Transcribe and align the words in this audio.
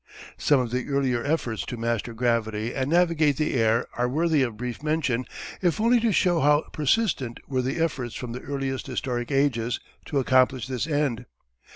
Some 0.35 0.59
of 0.59 0.71
the 0.71 0.87
earlier 0.89 1.23
efforts 1.23 1.63
to 1.67 1.77
master 1.77 2.11
gravity 2.15 2.73
and 2.73 2.89
navigate 2.89 3.37
the 3.37 3.53
air 3.53 3.85
are 3.93 4.09
worthy 4.09 4.41
of 4.41 4.57
brief 4.57 4.81
mention 4.81 5.27
if 5.61 5.79
only 5.79 5.99
to 5.99 6.11
show 6.11 6.39
how 6.39 6.61
persistent 6.71 7.39
were 7.47 7.61
the 7.61 7.77
efforts 7.79 8.15
from 8.15 8.31
the 8.31 8.41
earliest 8.41 8.87
historic 8.87 9.29
ages 9.29 9.79
to 10.05 10.17
accomplish 10.17 10.65
this 10.65 10.87
end. 10.87 11.25